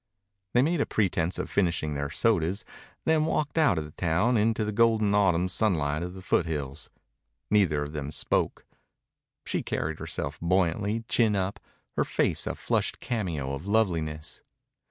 They 0.55 0.63
made 0.63 0.81
a 0.81 0.87
pretense 0.87 1.37
of 1.37 1.47
finishing 1.47 1.93
their 1.93 2.09
sodas, 2.09 2.65
then 3.05 3.25
walked 3.27 3.55
out 3.55 3.77
of 3.77 3.85
the 3.85 3.91
town 3.91 4.35
into 4.35 4.65
the 4.65 4.71
golden 4.71 5.13
autumn 5.13 5.47
sunlight 5.47 6.01
of 6.01 6.15
the 6.15 6.23
foothills. 6.23 6.89
Neither 7.51 7.83
of 7.83 7.93
them 7.93 8.09
spoke. 8.09 8.65
She 9.45 9.61
carried 9.61 9.99
herself 9.99 10.39
buoyantly, 10.41 11.03
chin 11.07 11.35
up, 11.35 11.59
her 11.95 12.03
face 12.03 12.47
a 12.47 12.55
flushed 12.55 12.99
cameo 12.99 13.53
of 13.53 13.67
loveliness. 13.67 14.41